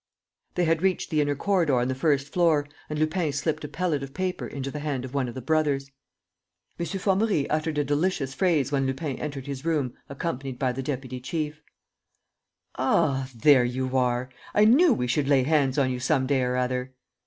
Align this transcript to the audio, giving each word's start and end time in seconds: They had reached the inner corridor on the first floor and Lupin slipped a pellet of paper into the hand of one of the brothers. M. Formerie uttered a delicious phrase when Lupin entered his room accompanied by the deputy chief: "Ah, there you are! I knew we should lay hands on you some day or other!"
They 0.55 0.65
had 0.65 0.81
reached 0.81 1.11
the 1.11 1.21
inner 1.21 1.35
corridor 1.35 1.75
on 1.79 1.87
the 1.87 1.93
first 1.93 2.33
floor 2.33 2.67
and 2.89 2.97
Lupin 2.97 3.31
slipped 3.31 3.63
a 3.63 3.67
pellet 3.67 4.01
of 4.01 4.15
paper 4.15 4.47
into 4.47 4.71
the 4.71 4.79
hand 4.79 5.05
of 5.05 5.13
one 5.13 5.27
of 5.29 5.35
the 5.35 5.43
brothers. 5.43 5.91
M. 6.79 6.85
Formerie 6.87 7.47
uttered 7.51 7.77
a 7.77 7.83
delicious 7.83 8.33
phrase 8.33 8.71
when 8.71 8.87
Lupin 8.87 9.19
entered 9.19 9.45
his 9.45 9.63
room 9.63 9.93
accompanied 10.09 10.57
by 10.57 10.71
the 10.71 10.81
deputy 10.81 11.19
chief: 11.21 11.61
"Ah, 12.79 13.29
there 13.35 13.63
you 13.63 13.95
are! 13.95 14.29
I 14.55 14.65
knew 14.65 14.91
we 14.91 15.05
should 15.05 15.27
lay 15.27 15.43
hands 15.43 15.77
on 15.77 15.91
you 15.91 15.99
some 15.99 16.25
day 16.25 16.41
or 16.41 16.57
other!" 16.57 16.95